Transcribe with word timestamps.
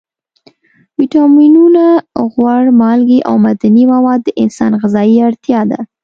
ویټامینونه، 0.97 1.85
غوړ، 2.33 2.63
مالګې 2.79 3.19
او 3.27 3.35
معدني 3.43 3.83
مواد 3.93 4.19
د 4.23 4.29
انسان 4.43 4.71
غذایي 4.81 5.17
اړتیا 5.27 5.61
ده. 5.71 5.79